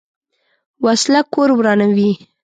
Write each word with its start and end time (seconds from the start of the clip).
وسله 0.85 1.19
کور 1.33 1.49
ورانوي 1.57 2.09